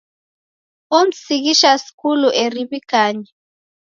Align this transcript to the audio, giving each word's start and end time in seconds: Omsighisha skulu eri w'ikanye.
Omsighisha 0.99 1.71
skulu 1.85 2.29
eri 2.43 2.61
w'ikanye. 2.69 3.29